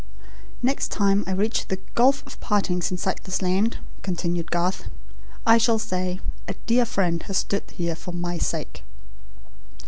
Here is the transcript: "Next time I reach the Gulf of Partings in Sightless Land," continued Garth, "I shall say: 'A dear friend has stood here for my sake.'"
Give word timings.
"Next 0.63 0.87
time 0.89 1.23
I 1.27 1.31
reach 1.33 1.67
the 1.67 1.77
Gulf 1.93 2.25
of 2.25 2.39
Partings 2.39 2.89
in 2.89 2.97
Sightless 2.97 3.43
Land," 3.43 3.77
continued 4.01 4.49
Garth, 4.49 4.85
"I 5.45 5.59
shall 5.59 5.77
say: 5.77 6.19
'A 6.47 6.55
dear 6.65 6.85
friend 6.85 7.21
has 7.27 7.37
stood 7.37 7.69
here 7.69 7.95
for 7.95 8.11
my 8.11 8.39
sake.'" 8.39 8.83